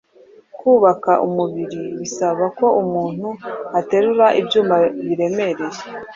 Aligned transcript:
Kubaka 0.57 1.11
umubiri 1.27 1.83
bisaba 1.99 2.45
ko 2.57 2.65
umuntu 2.81 3.27
aterura 3.79 4.27
ibyuma 4.39 4.75
biremereye 5.07 5.81